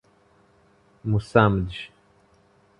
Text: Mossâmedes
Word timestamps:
Mossâmedes 1.09 1.91